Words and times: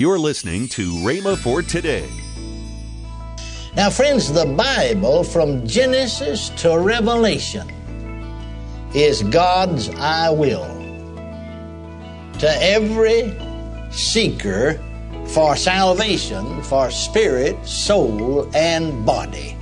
You're 0.00 0.18
listening 0.18 0.66
to 0.68 0.92
Rhema 1.04 1.36
for 1.36 1.60
today. 1.60 2.08
Now, 3.76 3.90
friends, 3.90 4.32
the 4.32 4.46
Bible 4.46 5.22
from 5.22 5.66
Genesis 5.66 6.48
to 6.62 6.78
Revelation 6.78 7.70
is 8.94 9.22
God's 9.24 9.90
I 9.90 10.30
will 10.30 10.64
to 12.38 12.48
every 12.62 13.36
seeker 13.90 14.82
for 15.26 15.54
salvation, 15.54 16.62
for 16.62 16.90
spirit, 16.90 17.62
soul, 17.68 18.50
and 18.56 19.04
body. 19.04 19.54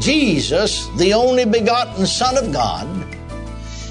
Jesus, 0.00 0.88
the 0.96 1.12
only 1.12 1.44
begotten 1.44 2.06
Son 2.06 2.38
of 2.38 2.54
God, 2.54 2.86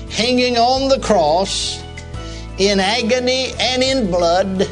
hanging 0.09 0.57
on 0.57 0.89
the 0.89 0.99
cross 1.01 1.83
in 2.57 2.79
agony 2.79 3.51
and 3.59 3.83
in 3.83 4.09
blood 4.09 4.67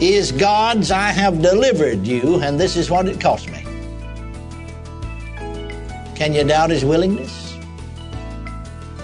is 0.00 0.32
God's 0.32 0.90
I 0.90 1.08
have 1.08 1.42
delivered 1.42 2.06
you, 2.06 2.40
and 2.40 2.58
this 2.58 2.76
is 2.76 2.90
what 2.90 3.06
it 3.06 3.20
cost 3.20 3.50
me. 3.50 3.62
Can 6.14 6.32
you 6.32 6.42
doubt 6.44 6.70
his 6.70 6.84
willingness? 6.84 7.58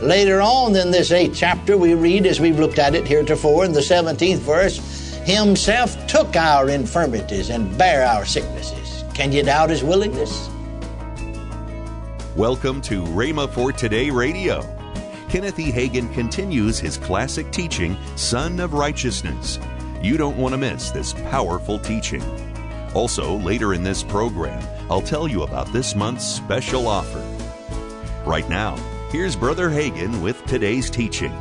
Later 0.01 0.41
on 0.41 0.75
in 0.75 0.91
this 0.91 1.13
eighth 1.13 1.37
chapter, 1.37 1.77
we 1.77 1.95
read, 1.95 2.27
as 2.27 2.41
we've 2.41 2.59
looked 2.59 2.79
at 2.79 2.95
it 2.95 3.07
heretofore, 3.07 3.65
in 3.65 3.73
the 3.73 3.81
17th 3.81 4.39
verse, 4.39 5.15
Himself 5.25 6.07
took 6.07 6.35
our 6.35 6.71
infirmities 6.71 7.51
and 7.51 7.77
bare 7.77 8.07
our 8.07 8.25
sicknesses. 8.25 9.05
Can 9.15 9.33
you 9.33 9.43
doubt 9.43 9.71
His 9.71 9.83
willingness? 9.83 10.49
Welcome 12.37 12.81
to 12.83 13.03
Rhema 13.05 13.51
for 13.51 13.73
Today 13.73 14.11
Radio. 14.11 14.61
Kenneth 15.29 15.59
E. 15.59 15.73
Hagin 15.73 16.13
continues 16.15 16.79
his 16.79 16.97
classic 16.97 17.51
teaching, 17.51 17.97
Son 18.15 18.61
of 18.61 18.75
Righteousness. 18.75 19.59
You 20.07 20.17
don't 20.17 20.37
want 20.37 20.53
to 20.53 20.57
miss 20.57 20.93
this 20.93 21.15
powerful 21.15 21.81
teaching. 21.81 22.23
Also, 22.95 23.39
later 23.39 23.75
in 23.75 23.83
this 23.83 24.05
program, 24.05 24.63
I'll 24.89 25.03
tell 25.03 25.27
you 25.27 25.43
about 25.43 25.73
this 25.73 25.97
month's 25.97 26.25
special 26.25 26.87
offer. 26.87 27.19
Right 28.25 28.49
now, 28.49 28.77
here's 29.11 29.35
Brother 29.35 29.69
Hagin 29.69 30.23
with 30.23 30.47
today's 30.47 30.91
teaching. 30.91 31.33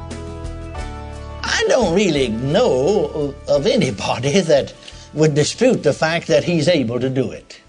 I 1.44 1.64
don't 1.68 1.94
really 1.94 2.30
know 2.30 3.36
of 3.48 3.68
anybody 3.68 4.40
that 4.42 4.74
would 5.14 5.36
dispute 5.36 5.84
the 5.84 5.94
fact 5.94 6.26
that 6.30 6.44
he's 6.44 6.68
able 6.68 7.00
to 7.00 7.10
do 7.12 7.30
it. 7.30 7.62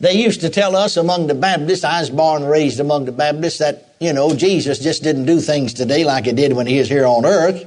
They 0.00 0.22
used 0.22 0.42
to 0.42 0.50
tell 0.50 0.76
us 0.76 0.98
among 0.98 1.28
the 1.28 1.34
Baptists, 1.34 1.82
I 1.82 2.00
was 2.00 2.10
born 2.10 2.42
and 2.42 2.50
raised 2.50 2.78
among 2.78 3.06
the 3.06 3.12
Baptists, 3.12 3.56
that, 3.56 3.94
you 4.00 4.12
know, 4.12 4.34
Jesus 4.34 4.78
just 4.78 5.02
didn't 5.02 5.24
do 5.24 5.40
things 5.40 5.72
today 5.72 6.04
like 6.04 6.26
he 6.26 6.32
did 6.32 6.52
when 6.52 6.66
he 6.66 6.78
was 6.78 6.90
here 6.90 7.06
on 7.06 7.24
earth 7.24 7.64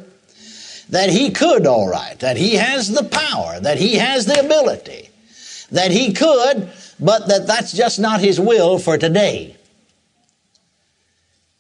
that 0.96 1.10
he 1.10 1.30
could 1.30 1.68
all 1.68 1.90
right, 1.90 2.18
that 2.20 2.38
he 2.38 2.56
has 2.56 2.88
the 2.90 3.04
power, 3.04 3.60
that 3.60 3.78
he 3.78 3.96
has 3.96 4.26
the 4.26 4.40
ability, 4.40 5.10
that 5.70 5.92
he 5.92 6.14
could, 6.14 6.72
but 7.02 7.28
that 7.28 7.46
that's 7.48 7.74
just 7.74 8.00
not 8.00 8.22
his 8.22 8.40
will 8.40 8.80
for 8.80 8.98
today. 8.98 9.58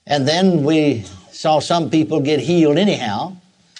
And 0.08 0.25
then 0.25 0.64
we 0.64 1.03
saw 1.33 1.59
some 1.59 1.89
people 1.89 2.22
get 2.22 2.39
healed 2.39 2.77
anyhow, 2.77 3.36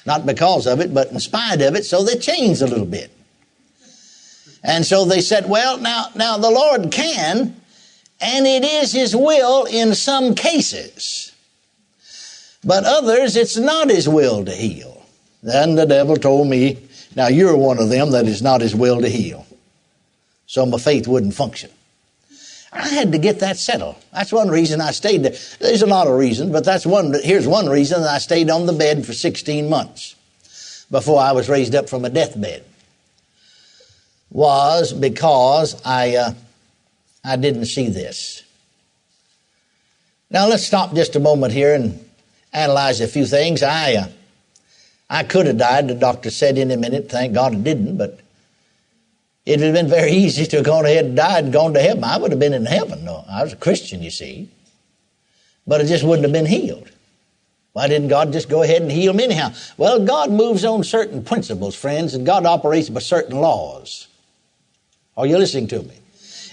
not 0.06 0.26
because 0.26 0.68
of 0.68 0.82
it, 0.82 0.94
but 0.94 1.10
in 1.14 1.22
spite 1.22 1.62
of 1.62 1.74
it, 1.74 1.86
so 1.86 2.04
they 2.04 2.18
changed 2.18 2.62
a 2.62 2.68
little 2.68 2.86
bit. 2.86 3.10
And 4.62 4.86
so 4.86 5.06
they 5.06 5.22
said, 5.22 5.48
well, 5.48 5.78
now, 5.78 6.08
now 6.16 6.38
the 6.38 6.52
Lord 6.52 6.92
can, 6.92 7.56
and 8.20 8.46
it 8.46 8.66
is 8.66 8.92
his 8.92 9.16
will 9.16 9.64
in 9.64 9.96
some 9.96 10.36
cases. 10.36 11.32
But 12.62 12.84
others, 12.84 13.38
it's 13.38 13.56
not 13.56 13.90
his 13.90 14.10
will 14.10 14.44
to 14.44 14.52
heal. 14.52 14.95
Then 15.46 15.76
the 15.76 15.86
devil 15.86 16.16
told 16.16 16.48
me, 16.48 16.80
Now 17.16 17.28
you're 17.28 17.56
one 17.56 17.78
of 17.78 17.90
them 17.90 18.10
that 18.12 18.26
is 18.26 18.42
not 18.42 18.62
his 18.62 18.76
will 18.76 19.00
to 19.02 19.08
heal. 19.08 19.46
So 20.48 20.66
my 20.66 20.80
faith 20.80 21.08
wouldn't 21.08 21.36
function. 21.36 21.70
I 22.74 22.88
had 22.88 23.12
to 23.12 23.20
get 23.20 23.40
that 23.42 23.58
settled. 23.58 23.96
That's 24.12 24.34
one 24.34 24.50
reason 24.50 24.82
I 24.82 24.90
stayed 24.90 25.22
there. 25.22 25.36
There's 25.60 25.84
a 25.84 25.88
lot 25.88 26.08
of 26.08 26.18
reasons, 26.18 26.52
but 26.52 26.66
that's 26.66 26.84
one, 26.84 27.14
here's 27.24 27.48
one 27.48 27.70
reason 27.70 28.02
I 28.02 28.18
stayed 28.18 28.50
on 28.50 28.66
the 28.66 28.74
bed 28.74 29.06
for 29.06 29.14
16 29.14 29.70
months 29.70 30.16
before 30.90 31.22
I 31.22 31.32
was 31.32 31.48
raised 31.48 31.76
up 31.76 31.90
from 31.90 32.06
a 32.06 32.10
deathbed. 32.10 32.66
Was 34.32 34.94
because 34.94 35.80
I, 35.86 36.16
uh, 36.16 36.34
I 37.24 37.36
didn't 37.36 37.66
see 37.66 37.90
this. 37.90 38.42
Now 40.32 40.48
let's 40.48 40.66
stop 40.66 40.96
just 40.96 41.16
a 41.16 41.20
moment 41.20 41.54
here 41.54 41.76
and 41.76 42.04
analyze 42.52 43.00
a 43.00 43.08
few 43.08 43.28
things. 43.28 43.62
I, 43.62 43.94
uh, 43.94 44.08
I 45.10 45.24
could 45.24 45.46
have 45.46 45.58
died, 45.58 45.88
the 45.88 45.96
doctor 45.96 46.32
said 46.32 46.58
in 46.58 46.72
a 46.72 46.78
minute. 46.78 47.10
Thank 47.10 47.34
God 47.34 47.54
it 47.54 47.64
didn't, 47.64 47.98
but 47.98 48.20
it 49.46 49.60
would 49.60 49.66
have 49.66 49.74
been 49.74 49.88
very 49.88 50.12
easy 50.24 50.46
to 50.46 50.58
have 50.58 50.66
gone 50.66 50.86
ahead 50.86 51.06
and 51.06 51.16
died 51.16 51.46
and 51.46 51.54
gone 51.54 51.74
to 51.74 51.82
heaven. 51.82 52.04
I 52.04 52.18
would 52.18 52.32
have 52.32 52.40
been 52.40 52.54
in 52.54 52.66
heaven. 52.66 53.06
No, 53.06 53.24
I 53.30 53.44
was 53.44 53.54
a 53.54 53.58
Christian, 53.58 54.02
you 54.02 54.10
see. 54.10 54.50
But 55.68 55.82
it 55.82 55.86
just 55.86 56.04
wouldn't 56.04 56.24
have 56.24 56.34
been 56.34 56.46
healed. 56.46 56.90
Why 57.74 57.88
didn't 57.88 58.08
God 58.08 58.32
just 58.32 58.48
go 58.48 58.64
ahead 58.64 58.82
and 58.82 58.92
heal 58.92 59.12
me 59.14 59.26
anyhow? 59.26 59.52
Well, 59.78 60.00
God 60.06 60.32
moves 60.32 60.64
on 60.64 60.84
certain 60.84 61.24
principles, 61.24 61.76
friends, 61.76 62.14
and 62.14 62.26
God 62.26 62.46
operates 62.46 62.88
by 62.88 63.02
certain 63.02 63.36
laws. 63.36 64.08
Are 65.18 65.26
you 65.26 65.38
listening 65.38 65.68
to 65.68 65.84
me? 65.84 65.96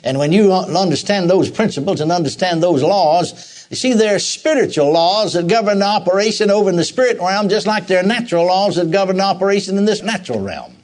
And 0.03 0.19
when 0.19 0.33
you 0.33 0.53
understand 0.53 1.31
those 1.31 1.49
principles 1.49 2.01
and 2.01 2.11
understand 2.11 2.61
those 2.61 2.83
laws, 2.83 3.62
you 3.73 3.77
see, 3.77 3.95
there 3.95 4.15
are 4.15 4.19
spiritual 4.19 4.93
laws 4.93 5.33
that 5.33 5.47
govern 5.47 5.79
the 5.79 5.87
operation 5.87 6.51
over 6.51 6.69
in 6.69 6.77
the 6.77 6.85
spirit 6.85 7.19
realm, 7.19 7.49
just 7.49 7.67
like 7.67 7.87
there 7.87 8.01
are 8.01 8.07
natural 8.07 8.45
laws 8.45 8.77
that 8.77 8.91
govern 8.91 9.17
the 9.17 9.23
operation 9.23 9.79
in 9.79 9.87
this 9.87 10.03
natural 10.03 10.41
realm. 10.41 10.77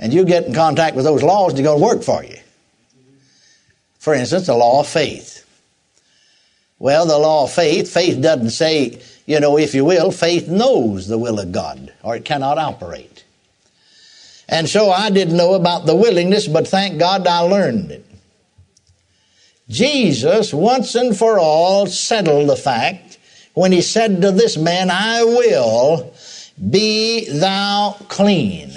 And 0.00 0.12
you 0.12 0.24
get 0.24 0.46
in 0.46 0.52
contact 0.52 0.96
with 0.96 1.04
those 1.04 1.22
laws, 1.22 1.54
they're 1.54 1.62
going 1.62 1.78
to 1.78 1.86
work 1.86 2.02
for 2.02 2.24
you. 2.24 2.38
For 4.00 4.14
instance, 4.14 4.46
the 4.46 4.56
law 4.56 4.80
of 4.80 4.88
faith. 4.88 5.46
Well, 6.80 7.06
the 7.06 7.18
law 7.18 7.44
of 7.44 7.52
faith, 7.52 7.88
faith 7.88 8.20
doesn't 8.20 8.50
say, 8.50 9.00
you 9.26 9.38
know, 9.38 9.58
if 9.58 9.76
you 9.76 9.84
will, 9.84 10.10
faith 10.10 10.48
knows 10.48 11.06
the 11.06 11.18
will 11.18 11.38
of 11.38 11.52
God, 11.52 11.92
or 12.02 12.16
it 12.16 12.24
cannot 12.24 12.58
operate. 12.58 13.22
And 14.48 14.68
so 14.68 14.90
I 14.90 15.10
didn't 15.10 15.36
know 15.36 15.54
about 15.54 15.86
the 15.86 15.94
willingness, 15.94 16.48
but 16.48 16.66
thank 16.66 16.98
God 16.98 17.28
I 17.28 17.38
learned 17.38 17.92
it. 17.92 18.05
Jesus, 19.68 20.54
once 20.54 20.94
and 20.94 21.16
for 21.16 21.38
all, 21.38 21.86
settled 21.86 22.48
the 22.48 22.56
fact 22.56 23.18
when 23.54 23.72
he 23.72 23.80
said 23.80 24.22
to 24.22 24.30
this 24.30 24.56
man, 24.56 24.90
I 24.90 25.24
will 25.24 26.12
be 26.70 27.28
thou 27.28 27.96
clean. 28.08 28.72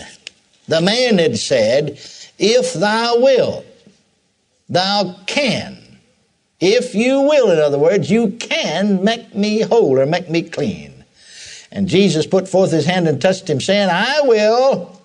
The 0.67 0.81
man 0.81 1.17
had 1.17 1.37
said, 1.37 1.99
If 2.37 2.73
thou 2.73 3.19
wilt, 3.19 3.65
thou 4.67 5.15
can. 5.27 5.77
If 6.59 6.93
you 6.93 7.21
will, 7.21 7.51
in 7.51 7.59
other 7.59 7.79
words, 7.79 8.09
you 8.09 8.31
can 8.31 9.03
make 9.03 9.33
me 9.33 9.61
whole 9.61 9.99
or 9.99 10.05
make 10.05 10.29
me 10.29 10.41
clean. 10.41 11.05
And 11.71 11.87
Jesus 11.87 12.25
put 12.25 12.47
forth 12.47 12.71
his 12.71 12.85
hand 12.85 13.07
and 13.07 13.21
touched 13.21 13.49
him, 13.49 13.61
saying, 13.61 13.89
I 13.89 14.21
will 14.21 14.99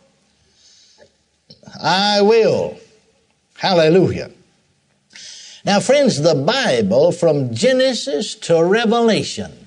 I 1.80 2.22
will. 2.22 2.78
Hallelujah. 3.56 4.30
Now, 5.64 5.80
friends, 5.80 6.20
the 6.20 6.34
Bible 6.34 7.10
from 7.10 7.54
Genesis 7.54 8.34
to 8.34 8.62
Revelation 8.62 9.66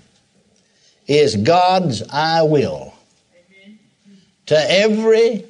is 1.07 1.35
God's 1.37 2.03
I 2.11 2.43
will 2.43 2.93
to 4.45 4.71
every 4.71 5.45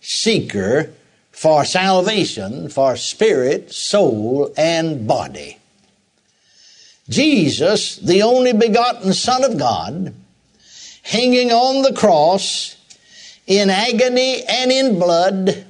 seeker 0.00 0.90
for 1.30 1.64
salvation, 1.64 2.68
for 2.68 2.96
spirit, 2.96 3.72
soul, 3.72 4.52
and 4.56 5.06
body. 5.06 5.58
Jesus, 7.08 7.96
the 7.96 8.22
only 8.22 8.52
begotten 8.52 9.12
Son 9.12 9.44
of 9.44 9.56
God, 9.56 10.12
hanging 11.02 11.52
on 11.52 11.82
the 11.82 11.92
cross 11.92 12.76
in 13.46 13.70
agony 13.70 14.42
and 14.48 14.72
in 14.72 14.98
blood, 14.98 15.64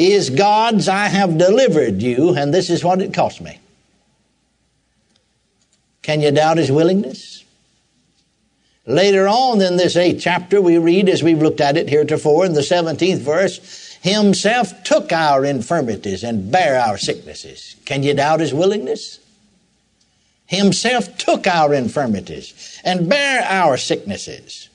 is 0.00 0.30
God's 0.30 0.88
I 0.88 1.06
have 1.06 1.36
delivered 1.36 2.00
you, 2.00 2.34
and 2.34 2.54
this 2.54 2.70
is 2.70 2.82
what 2.82 3.02
it 3.02 3.12
cost 3.12 3.40
me. 3.40 3.58
Can 6.02 6.22
you 6.22 6.30
doubt 6.30 6.56
his 6.56 6.72
willingness? 6.72 7.44
Later 8.86 9.28
on 9.28 9.60
in 9.60 9.76
this 9.76 9.96
eighth 9.96 10.22
chapter, 10.22 10.60
we 10.60 10.78
read, 10.78 11.08
as 11.08 11.22
we've 11.22 11.42
looked 11.42 11.60
at 11.60 11.76
it 11.76 11.90
heretofore, 11.90 12.46
in 12.46 12.54
the 12.54 12.62
17th 12.62 13.18
verse, 13.18 13.98
Himself 14.00 14.82
took 14.82 15.12
our 15.12 15.44
infirmities 15.44 16.24
and 16.24 16.50
bare 16.50 16.80
our 16.80 16.96
sicknesses. 16.96 17.76
Can 17.84 18.02
you 18.02 18.14
doubt 18.14 18.40
His 18.40 18.54
willingness? 18.54 19.20
Himself 20.46 21.16
took 21.18 21.46
our 21.46 21.74
infirmities 21.74 22.80
and 22.82 23.08
bare 23.08 23.42
our 23.42 23.76
sicknesses. 23.76 24.68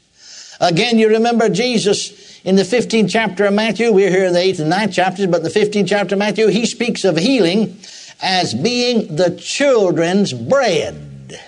Again, 0.62 1.00
you 1.00 1.10
remember 1.10 1.50
Jesus 1.50 2.25
in 2.46 2.56
the 2.56 2.64
15th 2.64 3.10
chapter 3.10 3.46
of 3.46 3.54
Matthew, 3.54 3.92
we're 3.92 4.12
here 4.12 4.26
in 4.26 4.34
the 4.34 4.40
8th 4.40 4.60
and 4.60 4.72
9th 4.72 4.94
chapters, 4.94 5.26
but 5.26 5.38
in 5.38 5.44
the 5.44 5.50
15th 5.50 5.88
chapter 5.88 6.14
of 6.14 6.20
Matthew, 6.20 6.46
he 6.48 6.68
speaks 6.68 7.04
of 7.04 7.18
healing 7.18 7.76
as 8.22 8.54
being 8.54 9.16
the 9.16 9.32
children's 9.32 10.32
bread. 10.32 11.42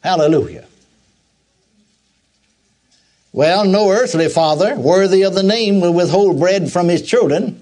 Hallelujah. 0.00 0.66
Well, 3.32 3.64
no 3.64 3.90
earthly 3.90 4.28
father 4.28 4.76
worthy 4.76 5.22
of 5.22 5.34
the 5.34 5.42
name 5.42 5.80
will 5.80 5.94
withhold 5.94 6.38
bread 6.38 6.70
from 6.70 6.88
his 6.88 7.02
children, 7.02 7.60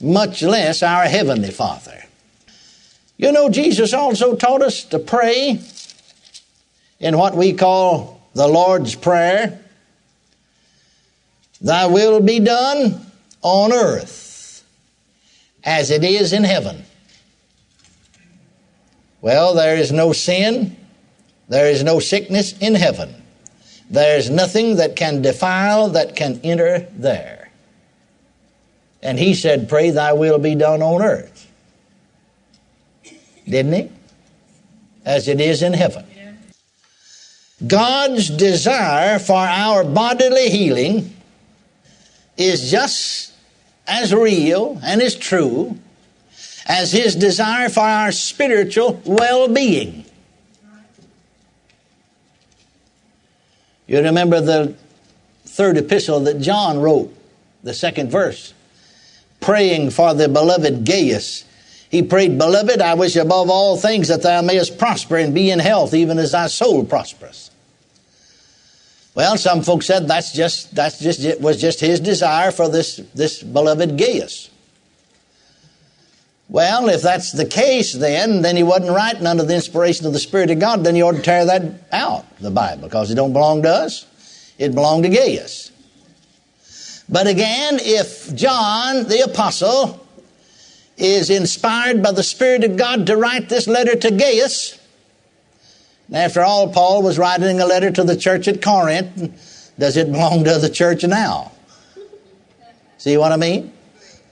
much 0.00 0.42
less 0.42 0.82
our 0.82 1.04
heavenly 1.04 1.50
Father. 1.50 2.04
You 3.18 3.32
know, 3.32 3.50
Jesus 3.50 3.92
also 3.92 4.34
taught 4.34 4.62
us 4.62 4.84
to 4.84 4.98
pray 4.98 5.60
in 7.00 7.18
what 7.18 7.36
we 7.36 7.52
call 7.52 8.22
the 8.32 8.48
Lord's 8.48 8.94
Prayer 8.94 9.60
Thy 11.60 11.86
will 11.86 12.20
be 12.20 12.40
done 12.40 13.00
on 13.42 13.72
earth 13.72 14.64
as 15.62 15.90
it 15.90 16.04
is 16.04 16.32
in 16.32 16.44
heaven. 16.44 16.84
Well, 19.20 19.54
there 19.54 19.76
is 19.76 19.92
no 19.92 20.12
sin, 20.12 20.76
there 21.48 21.70
is 21.70 21.84
no 21.84 22.00
sickness 22.00 22.56
in 22.58 22.74
heaven. 22.74 23.14
There 23.90 24.16
is 24.16 24.30
nothing 24.30 24.76
that 24.76 24.96
can 24.96 25.20
defile 25.20 25.88
that 25.90 26.14
can 26.16 26.40
enter 26.44 26.86
there. 26.96 27.50
And 29.02 29.18
he 29.18 29.34
said, 29.34 29.68
Pray 29.68 29.90
thy 29.90 30.12
will 30.12 30.38
be 30.38 30.54
done 30.54 30.80
on 30.80 31.02
earth. 31.02 31.50
Didn't 33.46 33.72
he? 33.72 33.90
As 35.04 35.26
it 35.26 35.40
is 35.40 35.62
in 35.62 35.72
heaven. 35.72 36.06
God's 37.66 38.30
desire 38.30 39.18
for 39.18 39.36
our 39.36 39.84
bodily 39.84 40.48
healing 40.48 41.14
is 42.40 42.70
just 42.70 43.32
as 43.86 44.14
real 44.14 44.80
and 44.82 45.02
as 45.02 45.14
true 45.14 45.78
as 46.66 46.92
his 46.92 47.16
desire 47.16 47.68
for 47.68 47.80
our 47.80 48.12
spiritual 48.12 49.00
well 49.04 49.48
being. 49.48 50.04
You 53.86 54.00
remember 54.02 54.40
the 54.40 54.74
third 55.44 55.76
epistle 55.76 56.20
that 56.20 56.40
John 56.40 56.78
wrote, 56.78 57.12
the 57.64 57.74
second 57.74 58.10
verse, 58.10 58.54
praying 59.40 59.90
for 59.90 60.14
the 60.14 60.28
beloved 60.28 60.84
Gaius. 60.84 61.44
He 61.90 62.04
prayed, 62.04 62.38
Beloved, 62.38 62.80
I 62.80 62.94
wish 62.94 63.16
above 63.16 63.50
all 63.50 63.76
things 63.76 64.06
that 64.06 64.22
thou 64.22 64.42
mayest 64.42 64.78
prosper 64.78 65.16
and 65.16 65.34
be 65.34 65.50
in 65.50 65.58
health, 65.58 65.92
even 65.92 66.18
as 66.18 66.32
thy 66.32 66.46
soul 66.46 66.84
prospereth. 66.84 67.50
Well, 69.20 69.36
some 69.36 69.60
folks 69.60 69.84
said 69.84 70.08
that's 70.08 70.32
just 70.32 70.74
that's 70.74 70.98
just 70.98 71.20
it 71.20 71.42
was 71.42 71.60
just 71.60 71.78
his 71.78 72.00
desire 72.00 72.50
for 72.50 72.70
this 72.70 72.96
this 73.14 73.42
beloved 73.42 73.98
Gaius. 73.98 74.48
Well, 76.48 76.88
if 76.88 77.02
that's 77.02 77.30
the 77.30 77.44
case, 77.44 77.92
then 77.92 78.40
then 78.40 78.56
he 78.56 78.62
wasn't 78.62 78.92
writing 78.92 79.26
under 79.26 79.42
the 79.42 79.54
inspiration 79.54 80.06
of 80.06 80.14
the 80.14 80.18
Spirit 80.18 80.50
of 80.50 80.58
God. 80.58 80.84
Then 80.84 80.96
you 80.96 81.06
ought 81.06 81.16
to 81.16 81.20
tear 81.20 81.44
that 81.44 81.62
out 81.92 82.34
the 82.38 82.50
Bible 82.50 82.84
because 82.84 83.10
it 83.10 83.16
don't 83.16 83.34
belong 83.34 83.62
to 83.64 83.68
us. 83.68 84.06
It 84.56 84.74
belonged 84.74 85.02
to 85.02 85.10
Gaius. 85.10 85.70
But 87.06 87.26
again, 87.26 87.76
if 87.78 88.34
John 88.34 89.06
the 89.06 89.20
apostle 89.20 90.00
is 90.96 91.28
inspired 91.28 92.02
by 92.02 92.12
the 92.12 92.22
Spirit 92.22 92.64
of 92.64 92.78
God 92.78 93.06
to 93.08 93.18
write 93.18 93.50
this 93.50 93.68
letter 93.68 93.96
to 93.96 94.10
Gaius, 94.12 94.79
after 96.12 96.42
all, 96.42 96.68
Paul 96.72 97.02
was 97.02 97.18
writing 97.18 97.60
a 97.60 97.66
letter 97.66 97.90
to 97.90 98.04
the 98.04 98.16
church 98.16 98.48
at 98.48 98.62
Corinth. 98.62 99.72
Does 99.78 99.96
it 99.96 100.10
belong 100.10 100.44
to 100.44 100.58
the 100.58 100.70
church 100.70 101.04
now? 101.04 101.52
See 102.98 103.16
what 103.16 103.32
I 103.32 103.36
mean? 103.36 103.72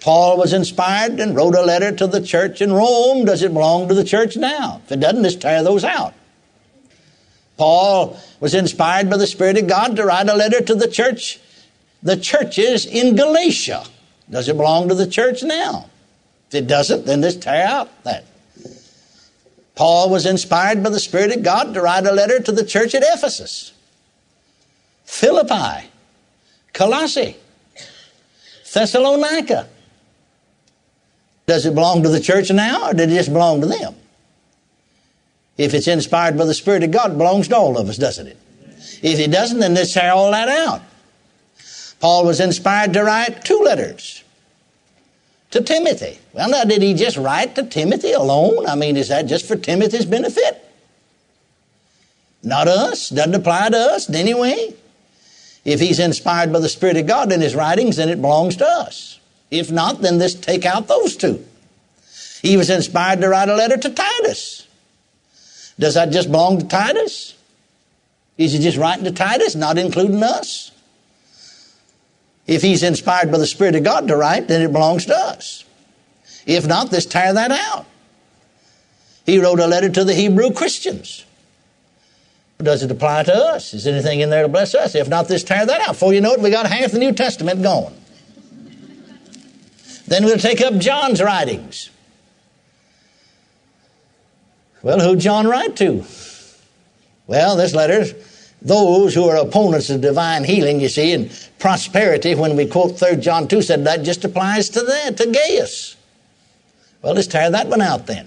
Paul 0.00 0.36
was 0.36 0.52
inspired 0.52 1.18
and 1.20 1.34
wrote 1.34 1.54
a 1.54 1.62
letter 1.62 1.90
to 1.92 2.06
the 2.06 2.20
church 2.20 2.60
in 2.60 2.72
Rome. 2.72 3.24
Does 3.24 3.42
it 3.42 3.52
belong 3.52 3.88
to 3.88 3.94
the 3.94 4.04
church 4.04 4.36
now? 4.36 4.80
If 4.84 4.92
it 4.92 5.00
doesn't, 5.00 5.24
just 5.24 5.40
tear 5.40 5.62
those 5.62 5.84
out. 5.84 6.14
Paul 7.56 8.18
was 8.40 8.54
inspired 8.54 9.10
by 9.10 9.16
the 9.16 9.26
Spirit 9.26 9.58
of 9.58 9.66
God 9.66 9.96
to 9.96 10.04
write 10.04 10.28
a 10.28 10.34
letter 10.34 10.60
to 10.60 10.74
the 10.74 10.86
church, 10.86 11.40
the 12.02 12.16
churches 12.16 12.86
in 12.86 13.16
Galatia. 13.16 13.84
Does 14.30 14.48
it 14.48 14.56
belong 14.56 14.88
to 14.88 14.94
the 14.94 15.08
church 15.08 15.42
now? 15.42 15.88
If 16.48 16.54
it 16.54 16.66
doesn't, 16.66 17.04
then 17.04 17.22
just 17.22 17.42
tear 17.42 17.66
out 17.66 18.04
that. 18.04 18.24
Paul 19.78 20.10
was 20.10 20.26
inspired 20.26 20.82
by 20.82 20.90
the 20.90 20.98
Spirit 20.98 21.30
of 21.30 21.44
God 21.44 21.72
to 21.72 21.80
write 21.80 22.04
a 22.04 22.10
letter 22.10 22.40
to 22.40 22.50
the 22.50 22.64
church 22.64 22.96
at 22.96 23.04
Ephesus, 23.06 23.72
Philippi, 25.04 25.86
Colossae, 26.72 27.36
Thessalonica. 28.72 29.68
Does 31.46 31.64
it 31.64 31.76
belong 31.76 32.02
to 32.02 32.08
the 32.08 32.18
church 32.18 32.50
now 32.50 32.90
or 32.90 32.92
did 32.92 33.08
it 33.08 33.14
just 33.14 33.32
belong 33.32 33.60
to 33.60 33.68
them? 33.68 33.94
If 35.56 35.74
it's 35.74 35.86
inspired 35.86 36.36
by 36.36 36.46
the 36.46 36.54
Spirit 36.54 36.82
of 36.82 36.90
God, 36.90 37.12
it 37.12 37.18
belongs 37.18 37.46
to 37.46 37.56
all 37.56 37.78
of 37.78 37.88
us, 37.88 37.98
doesn't 37.98 38.26
it? 38.26 38.36
If 39.00 39.20
it 39.20 39.30
doesn't, 39.30 39.60
then 39.60 39.74
let's 39.74 39.94
tear 39.94 40.10
all 40.10 40.32
that 40.32 40.48
out. 40.48 40.82
Paul 42.00 42.26
was 42.26 42.40
inspired 42.40 42.94
to 42.94 43.04
write 43.04 43.44
two 43.44 43.60
letters 43.60 44.24
to 45.50 45.62
Timothy. 45.62 46.18
Well, 46.32 46.50
now, 46.50 46.64
did 46.64 46.82
he 46.82 46.94
just 46.94 47.16
write 47.16 47.54
to 47.54 47.62
Timothy 47.64 48.12
alone? 48.12 48.66
I 48.66 48.74
mean, 48.74 48.96
is 48.96 49.08
that 49.08 49.26
just 49.26 49.46
for 49.46 49.56
Timothy's 49.56 50.04
benefit? 50.04 50.64
Not 52.42 52.68
us. 52.68 53.08
Doesn't 53.08 53.34
apply 53.34 53.70
to 53.70 53.76
us 53.76 54.08
in 54.08 54.14
any 54.14 54.34
way. 54.34 54.74
If 55.64 55.80
he's 55.80 55.98
inspired 55.98 56.52
by 56.52 56.60
the 56.60 56.68
Spirit 56.68 56.96
of 56.96 57.06
God 57.06 57.32
in 57.32 57.40
his 57.40 57.54
writings, 57.54 57.96
then 57.96 58.08
it 58.08 58.20
belongs 58.20 58.56
to 58.56 58.66
us. 58.66 59.18
If 59.50 59.70
not, 59.70 60.02
then 60.02 60.18
let's 60.18 60.34
take 60.34 60.64
out 60.64 60.88
those 60.88 61.16
two. 61.16 61.44
He 62.42 62.56
was 62.56 62.70
inspired 62.70 63.20
to 63.20 63.28
write 63.28 63.48
a 63.48 63.54
letter 63.54 63.76
to 63.76 63.90
Titus. 63.90 64.66
Does 65.78 65.94
that 65.94 66.10
just 66.10 66.30
belong 66.30 66.58
to 66.58 66.66
Titus? 66.66 67.34
Is 68.36 68.52
he 68.52 68.58
just 68.60 68.78
writing 68.78 69.04
to 69.04 69.12
Titus, 69.12 69.54
not 69.54 69.78
including 69.78 70.22
us? 70.22 70.70
If 72.48 72.62
he's 72.62 72.82
inspired 72.82 73.30
by 73.30 73.38
the 73.38 73.46
Spirit 73.46 73.76
of 73.76 73.84
God 73.84 74.08
to 74.08 74.16
write, 74.16 74.48
then 74.48 74.62
it 74.62 74.72
belongs 74.72 75.06
to 75.06 75.14
us. 75.14 75.64
If 76.46 76.66
not, 76.66 76.90
let's 76.90 77.06
tear 77.06 77.34
that 77.34 77.52
out. 77.52 77.86
He 79.26 79.38
wrote 79.38 79.60
a 79.60 79.66
letter 79.66 79.90
to 79.90 80.02
the 80.02 80.14
Hebrew 80.14 80.50
Christians. 80.52 81.26
Does 82.56 82.82
it 82.82 82.90
apply 82.90 83.24
to 83.24 83.34
us? 83.34 83.74
Is 83.74 83.86
anything 83.86 84.20
in 84.20 84.30
there 84.30 84.42
to 84.42 84.48
bless 84.48 84.74
us? 84.74 84.94
If 84.94 85.08
not, 85.08 85.28
let's 85.28 85.44
tear 85.44 85.66
that 85.66 85.82
out. 85.82 85.88
Before 85.88 86.14
you 86.14 86.22
know 86.22 86.32
it, 86.32 86.40
we 86.40 86.50
got 86.50 86.66
half 86.66 86.90
the 86.90 86.98
New 86.98 87.12
Testament 87.12 87.62
gone. 87.62 87.94
Then 90.06 90.24
we'll 90.24 90.38
take 90.38 90.62
up 90.62 90.74
John's 90.78 91.22
writings. 91.22 91.90
Well, 94.82 95.00
who 95.00 95.16
John 95.16 95.46
write 95.46 95.76
to? 95.76 96.04
Well, 97.26 97.56
this 97.56 97.74
letter, 97.74 98.06
those 98.60 99.14
who 99.14 99.28
are 99.28 99.36
opponents 99.36 99.88
of 99.90 100.00
divine 100.00 100.44
healing, 100.44 100.80
you 100.80 100.88
see, 100.88 101.12
and 101.12 101.50
prosperity, 101.58 102.34
when 102.34 102.56
we 102.56 102.66
quote 102.66 102.98
3 102.98 103.16
John 103.16 103.46
2, 103.46 103.62
said 103.62 103.84
that 103.84 104.02
just 104.02 104.24
applies 104.24 104.68
to 104.70 104.82
that, 104.82 105.16
to 105.18 105.26
Gaius. 105.26 105.96
Well, 107.02 107.14
let's 107.14 107.28
tear 107.28 107.50
that 107.50 107.68
one 107.68 107.80
out 107.80 108.06
then. 108.06 108.26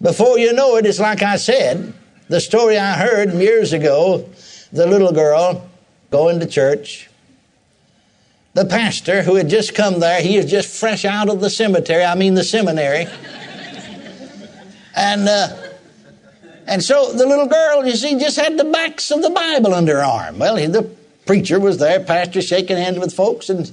Before 0.00 0.38
you 0.38 0.52
know 0.52 0.76
it, 0.76 0.86
it's 0.86 1.00
like 1.00 1.22
I 1.22 1.36
said, 1.36 1.92
the 2.28 2.40
story 2.40 2.78
I 2.78 2.94
heard 2.94 3.32
years 3.32 3.72
ago, 3.72 4.28
the 4.72 4.86
little 4.86 5.12
girl 5.12 5.68
going 6.10 6.38
to 6.38 6.46
church, 6.46 7.10
the 8.54 8.64
pastor 8.64 9.22
who 9.22 9.34
had 9.34 9.48
just 9.48 9.74
come 9.74 9.98
there, 9.98 10.22
he 10.22 10.36
is 10.36 10.46
just 10.48 10.68
fresh 10.68 11.04
out 11.04 11.28
of 11.28 11.40
the 11.40 11.50
cemetery, 11.50 12.04
I 12.04 12.14
mean 12.14 12.34
the 12.34 12.44
seminary. 12.44 13.06
and, 14.94 15.28
uh, 15.28 15.67
and 16.68 16.82
so 16.82 17.12
the 17.12 17.26
little 17.26 17.46
girl, 17.46 17.84
you 17.86 17.96
see, 17.96 18.18
just 18.18 18.38
had 18.38 18.58
the 18.58 18.64
backs 18.64 19.10
of 19.10 19.22
the 19.22 19.30
Bible 19.30 19.74
under 19.74 19.96
her 19.96 20.04
arm. 20.04 20.38
Well, 20.38 20.56
the 20.56 20.88
preacher 21.26 21.58
was 21.58 21.78
there, 21.78 22.00
pastor 22.00 22.42
shaking 22.42 22.76
hands 22.76 22.98
with 22.98 23.14
folks, 23.14 23.48
and 23.48 23.70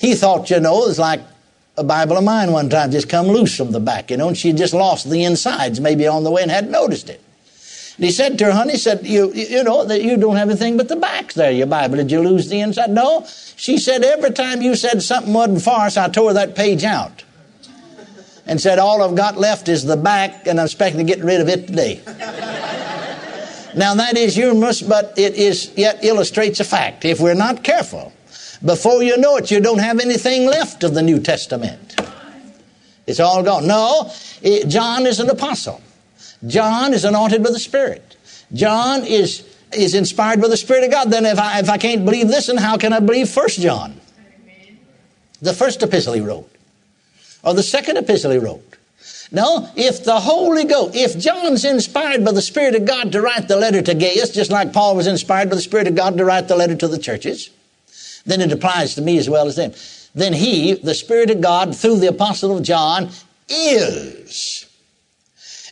he 0.00 0.14
thought, 0.14 0.50
you 0.50 0.60
know, 0.60 0.84
it 0.84 0.88
was 0.88 0.98
like 0.98 1.20
a 1.76 1.84
Bible 1.84 2.18
of 2.18 2.24
mine 2.24 2.52
one 2.52 2.68
time 2.68 2.90
just 2.90 3.08
come 3.08 3.26
loose 3.26 3.56
from 3.56 3.72
the 3.72 3.80
back, 3.80 4.10
you 4.10 4.16
know, 4.16 4.28
and 4.28 4.36
she 4.36 4.52
just 4.52 4.74
lost 4.74 5.10
the 5.10 5.24
insides 5.24 5.80
maybe 5.80 6.06
on 6.06 6.22
the 6.22 6.30
way 6.30 6.42
and 6.42 6.50
hadn't 6.50 6.70
noticed 6.70 7.08
it. 7.08 7.22
And 7.96 8.04
he 8.06 8.10
said 8.10 8.38
to 8.38 8.46
her, 8.46 8.52
honey, 8.52 8.72
he 8.72 8.78
said, 8.78 9.06
you, 9.06 9.32
you 9.32 9.62
know, 9.62 9.84
that 9.84 10.02
you 10.02 10.16
don't 10.16 10.36
have 10.36 10.48
anything 10.48 10.76
but 10.76 10.88
the 10.88 10.96
backs 10.96 11.34
there, 11.34 11.50
your 11.50 11.66
Bible. 11.66 11.96
Did 11.96 12.10
you 12.10 12.20
lose 12.20 12.48
the 12.48 12.60
inside? 12.60 12.90
No. 12.90 13.26
She 13.56 13.78
said, 13.78 14.02
every 14.02 14.30
time 14.30 14.62
you 14.62 14.74
said 14.74 15.02
something 15.02 15.32
wasn't 15.32 15.62
farce, 15.62 15.96
I 15.96 16.08
tore 16.08 16.32
that 16.32 16.54
page 16.54 16.84
out. 16.84 17.24
And 18.46 18.60
said, 18.60 18.78
all 18.78 19.02
I've 19.02 19.14
got 19.14 19.36
left 19.36 19.68
is 19.68 19.84
the 19.84 19.96
back, 19.96 20.46
and 20.46 20.58
I'm 20.58 20.66
expecting 20.66 20.98
to 20.98 21.14
get 21.14 21.24
rid 21.24 21.40
of 21.40 21.48
it 21.48 21.68
today. 21.68 22.00
now 23.76 23.94
that 23.94 24.16
is 24.16 24.34
humorous, 24.34 24.82
but 24.82 25.16
it 25.16 25.34
is 25.34 25.72
yet 25.76 26.04
illustrates 26.04 26.58
a 26.58 26.64
fact. 26.64 27.04
If 27.04 27.20
we're 27.20 27.34
not 27.34 27.62
careful, 27.62 28.12
before 28.64 29.02
you 29.02 29.16
know 29.16 29.36
it, 29.36 29.50
you 29.50 29.60
don't 29.60 29.78
have 29.78 30.00
anything 30.00 30.46
left 30.46 30.82
of 30.84 30.94
the 30.94 31.02
New 31.02 31.20
Testament. 31.20 31.96
It's 33.06 33.20
all 33.20 33.42
gone. 33.42 33.66
No, 33.66 34.10
it, 34.42 34.68
John 34.68 35.06
is 35.06 35.20
an 35.20 35.28
apostle. 35.30 35.80
John 36.46 36.94
is 36.94 37.04
anointed 37.04 37.42
by 37.42 37.50
the 37.50 37.58
Spirit. 37.58 38.16
John 38.52 39.04
is, 39.04 39.44
is 39.72 39.94
inspired 39.94 40.40
by 40.40 40.48
the 40.48 40.56
Spirit 40.56 40.84
of 40.84 40.90
God. 40.90 41.10
Then 41.10 41.26
if 41.26 41.38
I, 41.38 41.60
if 41.60 41.68
I 41.68 41.78
can't 41.78 42.04
believe 42.04 42.28
this, 42.28 42.46
then 42.46 42.56
how 42.56 42.76
can 42.76 42.92
I 42.92 43.00
believe 43.00 43.28
First 43.28 43.60
John? 43.60 44.00
The 45.40 45.52
first 45.52 45.82
epistle 45.82 46.12
he 46.12 46.20
wrote. 46.20 46.51
Or 47.42 47.54
the 47.54 47.62
second 47.62 47.96
epistle 47.96 48.30
he 48.30 48.38
wrote. 48.38 48.76
No, 49.30 49.70
if 49.76 50.04
the 50.04 50.20
Holy 50.20 50.64
Ghost, 50.64 50.94
if 50.94 51.18
John's 51.18 51.64
inspired 51.64 52.24
by 52.24 52.32
the 52.32 52.42
Spirit 52.42 52.74
of 52.74 52.84
God 52.84 53.12
to 53.12 53.22
write 53.22 53.48
the 53.48 53.56
letter 53.56 53.80
to 53.80 53.94
Gaius, 53.94 54.30
just 54.30 54.50
like 54.50 54.74
Paul 54.74 54.94
was 54.94 55.06
inspired 55.06 55.48
by 55.48 55.56
the 55.56 55.62
Spirit 55.62 55.88
of 55.88 55.94
God 55.94 56.18
to 56.18 56.24
write 56.24 56.48
the 56.48 56.56
letter 56.56 56.76
to 56.76 56.86
the 56.86 56.98
churches, 56.98 57.48
then 58.26 58.42
it 58.42 58.52
applies 58.52 58.94
to 58.94 59.02
me 59.02 59.16
as 59.16 59.30
well 59.30 59.46
as 59.46 59.56
them. 59.56 59.72
Then 60.14 60.34
he, 60.34 60.74
the 60.74 60.94
Spirit 60.94 61.30
of 61.30 61.40
God, 61.40 61.74
through 61.74 61.96
the 61.96 62.08
Apostle 62.08 62.56
of 62.56 62.62
John, 62.62 63.08
is 63.48 64.66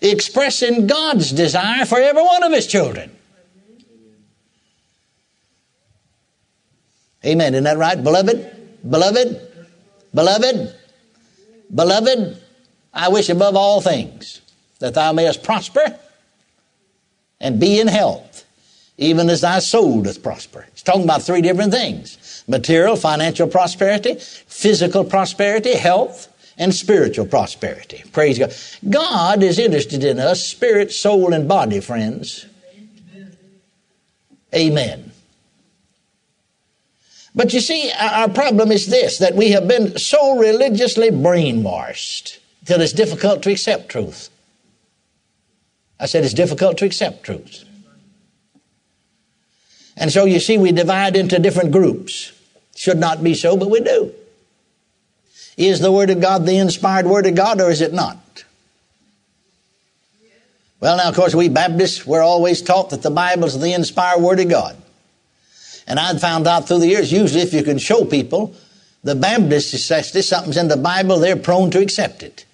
expressing 0.00 0.87
God's 0.87 1.31
desire 1.31 1.85
for 1.85 2.00
every 2.00 2.23
one 2.23 2.43
of 2.43 2.53
his 2.53 2.67
children. 2.67 3.11
Amen. 7.25 7.53
Isn't 7.53 7.65
that 7.65 7.77
right? 7.77 8.03
Beloved? 8.03 8.81
Beloved? 8.89 9.41
Beloved? 10.15 10.75
Beloved? 11.75 12.41
I 12.93 13.09
wish 13.09 13.29
above 13.29 13.57
all 13.57 13.81
things 13.81 14.41
that 14.81 14.95
thou 14.95 15.12
mayest 15.12 15.43
prosper 15.43 15.99
and 17.41 17.61
be 17.61 17.81
in 17.81 17.87
health, 17.87 18.45
even 18.99 19.31
as 19.31 19.43
thy 19.43 19.61
soul 19.61 20.03
doth 20.03 20.23
prosper. 20.23 20.67
It's 20.73 20.83
talking 20.83 21.05
about 21.05 21.23
three 21.23 21.43
different 21.43 21.73
things 21.73 22.45
material, 22.49 22.97
financial 22.97 23.47
prosperity, 23.47 24.17
physical 24.19 25.05
prosperity, 25.05 25.75
health, 25.75 26.27
and 26.59 26.75
spiritual 26.75 27.27
prosperity. 27.27 28.03
Praise 28.12 28.39
God. 28.39 28.55
God 28.89 29.43
is 29.43 29.59
interested 29.59 30.05
in 30.05 30.19
us, 30.19 30.45
spirit, 30.45 30.93
soul, 30.93 31.33
and 31.33 31.49
body, 31.49 31.81
friends. 31.81 32.47
Amen. 34.55 35.10
But 37.35 37.53
you 37.53 37.61
see, 37.61 37.93
our 37.99 38.29
problem 38.29 38.73
is 38.73 38.87
this 38.87 39.19
that 39.19 39.35
we 39.35 39.51
have 39.53 39.69
been 39.69 39.99
so 39.99 40.39
religiously 40.39 41.11
brainwashed 41.11 42.39
till 42.65 42.81
it's 42.81 42.93
difficult 42.93 43.43
to 43.45 43.53
accept 43.53 43.89
truth. 43.89 44.31
I 45.99 46.07
said 46.07 46.25
it's 46.25 46.35
difficult 46.35 46.79
to 46.79 46.87
accept 46.87 47.25
truth. 47.25 47.65
And 49.97 50.11
so 50.11 50.25
you 50.25 50.41
see, 50.41 50.57
we 50.57 50.73
divide 50.73 51.15
into 51.15 51.39
different 51.39 51.73
groups. 51.73 52.33
Should 52.75 52.99
not 52.99 53.23
be 53.23 53.35
so, 53.35 53.57
but 53.57 53.71
we 53.71 53.81
do. 53.81 54.15
Is 55.59 55.81
the 55.81 55.93
Word 55.93 56.09
of 56.09 56.21
God 56.21 56.47
the 56.47 56.57
inspired 56.57 57.07
Word 57.07 57.27
of 57.27 57.35
God, 57.35 57.61
or 57.61 57.71
is 57.71 57.83
it 57.83 57.93
not? 57.93 58.45
Well, 60.81 60.97
now, 60.97 61.11
of 61.11 61.15
course, 61.15 61.35
we 61.35 61.51
Baptists, 61.51 62.07
we're 62.07 62.23
always 62.23 62.63
taught 62.63 62.91
that 62.91 63.03
the 63.03 63.11
Bible 63.11 63.45
is 63.45 63.61
the 63.61 63.75
inspired 63.75 64.23
Word 64.23 64.41
of 64.41 64.49
God. 64.49 64.77
And 65.90 65.99
I've 65.99 66.20
found 66.20 66.47
out 66.47 66.68
through 66.68 66.78
the 66.78 66.87
years, 66.87 67.11
usually 67.11 67.42
if 67.42 67.52
you 67.52 67.64
can 67.64 67.78
show 67.78 68.04
people 68.04 68.54
the 69.02 69.16
Baptist 69.16 69.73
this 69.73 70.28
something's 70.28 70.56
in 70.56 70.68
the 70.68 70.76
Bible, 70.76 71.18
they're 71.18 71.35
prone 71.35 71.73
to 71.73 71.80
accept 71.80 72.23
it. 72.23 72.44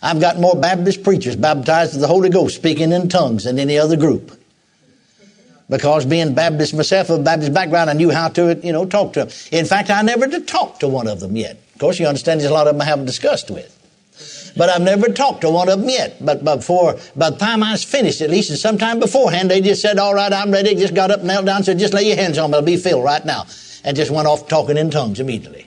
I've 0.00 0.20
got 0.20 0.38
more 0.38 0.54
Baptist 0.54 1.02
preachers 1.02 1.34
baptized 1.34 1.94
with 1.94 2.00
the 2.00 2.06
Holy 2.06 2.28
Ghost 2.28 2.54
speaking 2.54 2.92
in 2.92 3.08
tongues 3.08 3.42
than 3.42 3.58
any 3.58 3.76
other 3.76 3.96
group. 3.96 4.40
Because 5.68 6.06
being 6.06 6.32
Baptist 6.32 6.72
myself, 6.72 7.10
of 7.10 7.24
Baptist 7.24 7.52
background, 7.52 7.90
I 7.90 7.94
knew 7.94 8.10
how 8.10 8.28
to, 8.28 8.60
you 8.62 8.72
know, 8.72 8.86
talk 8.86 9.14
to 9.14 9.24
them. 9.24 9.30
In 9.50 9.66
fact, 9.66 9.90
I 9.90 10.02
never 10.02 10.28
did 10.28 10.46
talk 10.46 10.78
to 10.78 10.86
one 10.86 11.08
of 11.08 11.18
them 11.18 11.34
yet. 11.34 11.58
Of 11.74 11.80
course, 11.80 11.98
you 11.98 12.06
understand 12.06 12.40
there's 12.40 12.52
a 12.52 12.54
lot 12.54 12.68
of 12.68 12.74
them 12.74 12.82
I 12.82 12.84
haven't 12.84 13.06
discussed 13.06 13.50
with. 13.50 13.76
But 14.56 14.68
I've 14.68 14.82
never 14.82 15.08
talked 15.08 15.42
to 15.42 15.50
one 15.50 15.68
of 15.68 15.80
them 15.80 15.88
yet. 15.88 16.24
But 16.24 16.44
before, 16.44 16.98
by 17.16 17.30
the 17.30 17.36
time 17.36 17.62
I 17.62 17.72
was 17.72 17.84
finished, 17.84 18.20
at 18.20 18.30
least 18.30 18.50
and 18.50 18.58
sometime 18.58 18.98
beforehand, 18.98 19.50
they 19.50 19.60
just 19.60 19.82
said, 19.82 19.98
all 19.98 20.14
right, 20.14 20.32
I'm 20.32 20.50
ready. 20.50 20.74
Just 20.74 20.94
got 20.94 21.10
up, 21.10 21.22
knelt 21.22 21.46
down, 21.46 21.62
said, 21.62 21.78
just 21.78 21.94
lay 21.94 22.02
your 22.02 22.16
hands 22.16 22.38
on 22.38 22.50
me. 22.50 22.58
It'll 22.58 22.66
be 22.66 22.76
filled 22.76 23.04
right 23.04 23.24
now. 23.24 23.46
And 23.84 23.96
just 23.96 24.10
went 24.10 24.26
off 24.26 24.48
talking 24.48 24.76
in 24.76 24.90
tongues 24.90 25.20
immediately. 25.20 25.66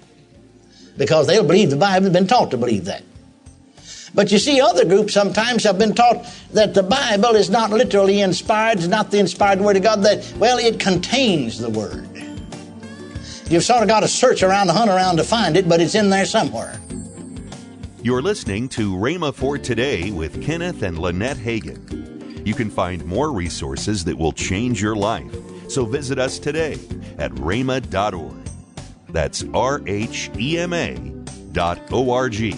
Because 0.98 1.28
they'll 1.28 1.44
believe 1.44 1.70
the 1.70 1.76
Bible 1.76 2.04
They've 2.04 2.14
been 2.14 2.28
taught 2.28 2.52
to 2.52 2.58
believe 2.58 2.86
that. 2.86 3.04
But 4.16 4.32
you 4.32 4.38
see, 4.38 4.62
other 4.62 4.86
groups 4.86 5.14
sometimes 5.14 5.64
have 5.64 5.80
been 5.80 5.96
taught 5.96 6.28
that 6.52 6.76
the 6.76 6.84
Bible 6.84 7.36
is 7.36 7.50
not 7.50 7.72
literally 7.72 8.22
inspired, 8.22 8.78
it's 8.78 8.88
not 8.88 9.10
the 9.10 9.18
inspired 9.18 9.60
Word 9.60 9.76
of 9.78 9.84
God, 9.84 10.04
that, 10.04 10.32
well, 10.38 10.60
it 10.60 10.80
contains 10.80 11.58
the 11.58 11.70
Word. 11.70 12.08
You've 13.50 13.64
sort 13.64 13.82
of 13.82 13.88
got 13.88 14.02
to 14.02 14.08
search 14.08 14.44
around, 14.44 14.70
hunt 14.70 14.90
around 14.90 15.18
to 15.18 15.24
find 15.24 15.58
it, 15.58 15.68
but 15.68 15.82
it's 15.82 15.96
in 15.96 16.12
there 16.12 16.26
somewhere. 16.26 16.80
You're 18.04 18.22
listening 18.22 18.68
to 18.70 18.94
Rhema 18.98 19.34
for 19.34 19.58
Today 19.58 20.12
with 20.12 20.44
Kenneth 20.44 20.82
and 20.82 21.00
Lynette 21.00 21.38
Hagin. 21.38 22.46
You 22.46 22.54
can 22.54 22.70
find 22.70 23.06
more 23.06 23.32
resources 23.32 24.04
that 24.04 24.18
will 24.18 24.34
change 24.34 24.82
your 24.82 24.98
life. 24.98 25.34
So 25.70 25.86
visit 25.86 26.20
us 26.20 26.38
today 26.38 26.74
at 27.18 27.32
rhema.org. 27.36 28.36
That's 29.08 29.46
R 29.54 29.82
H 29.88 30.30
E 30.38 30.58
M 30.58 30.74
A 30.74 30.96
dot 31.54 31.80
O 31.94 32.12
R 32.12 32.28
G. 32.28 32.54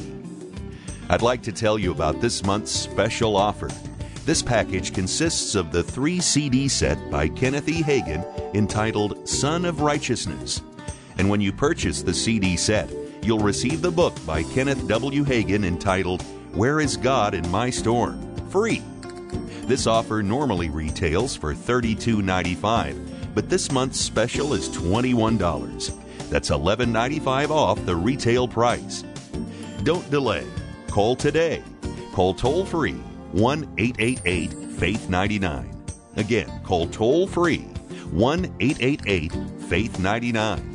I'd 1.12 1.22
like 1.22 1.44
to 1.44 1.52
tell 1.52 1.78
you 1.78 1.92
about 1.92 2.22
this 2.22 2.44
month's 2.44 2.72
special 2.72 3.38
offer. 3.38 3.70
This 4.26 4.42
package 4.42 4.96
consists 4.96 5.54
of 5.54 5.72
the 5.72 5.84
three 5.84 6.22
CD 6.22 6.68
set 6.68 7.12
by 7.12 7.28
Kenneth 7.28 7.70
E. 7.70 7.84
Hagin 7.84 8.26
entitled 8.56 9.30
Son 9.30 9.66
of 9.66 9.82
Righteousness. 9.82 10.64
And 11.20 11.30
when 11.30 11.40
you 11.40 11.54
purchase 11.54 12.02
the 12.02 12.16
CD 12.16 12.58
set, 12.58 12.90
you'll 13.26 13.40
receive 13.40 13.82
the 13.82 13.92
book 13.92 14.14
by 14.26 14.44
Kenneth 14.44 14.88
W. 14.88 15.24
Hagin 15.24 15.66
entitled 15.66 16.22
Where 16.54 16.80
is 16.80 16.96
God 16.96 17.34
in 17.34 17.50
My 17.50 17.72
Storm? 17.72 18.22
Free. 18.50 18.84
This 19.64 19.88
offer 19.88 20.22
normally 20.22 20.70
retails 20.70 21.36
for 21.36 21.56
$32.95, 21.56 23.34
but 23.34 23.50
this 23.50 23.72
month's 23.72 24.00
special 24.00 24.54
is 24.54 24.70
$21. 24.70 26.30
That's 26.30 26.52
$11.95 26.52 27.50
off 27.50 27.84
the 27.86 27.96
retail 27.96 28.48
price. 28.48 29.04
Don't 29.84 30.10
delay. 30.12 30.46
Call 30.88 31.16
today. 31.16 31.64
Call 32.14 32.34
toll 32.34 32.64
free 32.64 32.94
1 33.32 33.74
888 33.78 34.54
Faith 34.74 35.10
99. 35.10 35.84
Again, 36.16 36.62
call 36.64 36.88
toll 36.88 37.28
free 37.28 37.64
1 38.12 38.46
888 38.60 39.32
Faith 39.68 40.00
99. 40.00 40.75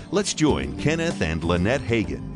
let's 0.11 0.33
join 0.33 0.77
Kenneth 0.77 1.21
and 1.21 1.43
Lynette 1.43 1.81
Hagin. 1.81 2.27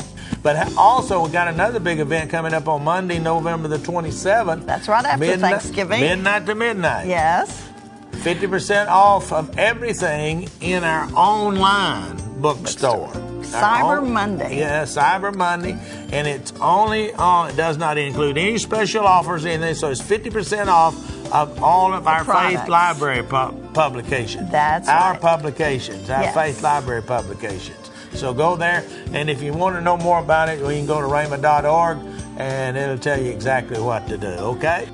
But 0.42 0.76
also, 0.78 1.26
we 1.26 1.32
got 1.32 1.48
another 1.48 1.80
big 1.80 2.00
event 2.00 2.30
coming 2.30 2.54
up 2.54 2.68
on 2.68 2.84
Monday, 2.84 3.20
November 3.20 3.68
the 3.68 3.78
27th. 3.78 4.66
That's 4.66 4.88
right 4.88 5.06
after 5.06 5.20
midnight, 5.20 5.62
Thanksgiving. 5.62 6.02
Midnight 6.02 6.46
to 6.46 6.56
midnight. 6.56 7.08
Yes. 7.08 7.70
50% 8.12 8.88
off 8.88 9.32
of 9.32 9.58
everything 9.58 10.50
in 10.62 10.84
our 10.84 11.12
online 11.14 12.18
bookstore. 12.42 13.10
Cyber 13.42 14.08
Monday. 14.08 14.60
Yeah, 14.60 14.84
Cyber 14.84 15.34
Monday. 15.34 15.78
And 16.12 16.28
it's 16.28 16.52
only 16.60 17.14
on, 17.14 17.52
it 17.52 17.56
does 17.56 17.78
not 17.78 17.98
include 17.98 18.38
any 18.38 18.58
special 18.58 19.06
offers 19.06 19.46
in 19.46 19.62
there, 19.62 19.76
so 19.76 19.90
it's 19.90 20.02
50% 20.02 20.68
off 20.68 20.96
of 21.32 21.62
all 21.64 21.94
of 21.94 22.08
our 22.08 22.24
products. 22.24 22.60
Faith 22.62 22.70
Library 22.70 23.24
pu- 23.24 23.54
publications. 23.74 24.50
That's 24.52 24.88
Our 24.88 25.12
right. 25.14 25.22
publications, 25.22 26.10
our 26.10 26.24
Yes. 26.24 26.34
Faith 26.36 26.62
Library 26.64 27.02
publications. 27.04 27.78
So 28.14 28.34
go 28.34 28.56
there, 28.56 28.84
and 29.14 29.30
if 29.30 29.42
you 29.42 29.52
want 29.54 29.76
to 29.76 29.82
know 29.82 29.98
more 29.98 30.20
about 30.20 30.48
it, 30.50 30.62
well, 30.62 30.72
you 30.72 30.78
can 30.78 30.86
go 30.88 31.02
to 31.02 31.08
rhema.org, 31.08 31.98
and 32.38 32.78
it'll 32.78 32.98
tell 32.98 33.20
you 33.22 33.30
exactly 33.32 33.80
what 33.82 34.08
to 34.08 34.18
do, 34.18 34.28
okay? 34.28 34.88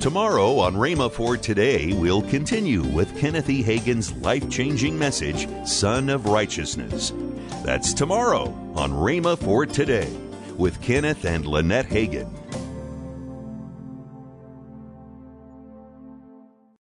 Tomorrow 0.00 0.58
on 0.58 0.74
Rhema 0.74 1.12
for 1.12 1.36
Today, 1.36 1.92
we'll 1.92 2.22
continue 2.22 2.82
with 2.82 3.16
Kenneth 3.20 3.48
E. 3.48 3.62
Hagin's 3.62 4.12
life 4.16 4.48
changing 4.50 4.98
message, 4.98 5.46
Son 5.66 6.08
of 6.08 6.26
Righteousness. 6.26 7.12
That's 7.62 7.94
tomorrow 7.94 8.46
on 8.74 8.90
Rhema 8.92 9.38
for 9.38 9.64
Today 9.64 10.10
with 10.56 10.80
Kenneth 10.82 11.24
and 11.24 11.46
Lynette 11.46 11.86
Hagin. 11.88 12.28